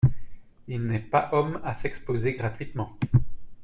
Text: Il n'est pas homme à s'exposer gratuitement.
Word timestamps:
Il 0.67 0.81
n'est 0.87 0.97
pas 0.97 1.29
homme 1.31 1.61
à 1.63 1.75
s'exposer 1.75 2.33
gratuitement. 2.33 2.97